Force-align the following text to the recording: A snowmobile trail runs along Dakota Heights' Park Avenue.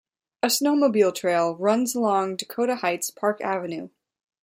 A 0.41 0.47
snowmobile 0.47 1.13
trail 1.13 1.55
runs 1.55 1.93
along 1.93 2.37
Dakota 2.37 2.77
Heights' 2.77 3.11
Park 3.11 3.39
Avenue. 3.39 3.89